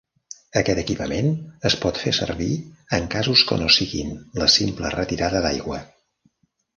Aquest 0.59 0.79
equipament 0.83 1.27
es 1.69 1.75
pot 1.83 1.99
fer 2.03 2.13
servir 2.19 2.49
en 2.99 3.05
casos 3.15 3.43
que 3.51 3.57
no 3.65 3.67
siguin 3.75 4.15
la 4.43 4.49
simple 4.55 4.91
retirada 4.97 5.43
d'aigua. 5.47 5.79